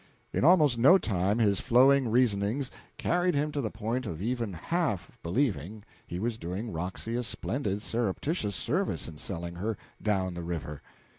[0.33, 5.11] In almost no time his flowing reasonings carried him to the point of even half
[5.21, 10.81] believing he was doing Roxy a splendid surreptitious service in selling her "down the river."